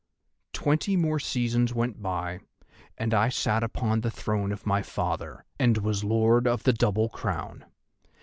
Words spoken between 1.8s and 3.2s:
by, and